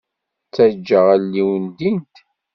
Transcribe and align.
Taǧǧaɣ 0.53 1.05
allen-iw 1.15 1.49
ldint. 1.65 2.15